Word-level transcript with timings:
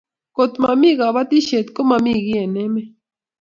kot 0.35 0.53
mami 0.61 0.89
kabatishiet 0.99 1.67
komami 1.75 2.11
kii 2.25 2.39
eng 2.43 2.57
emet 2.65 2.89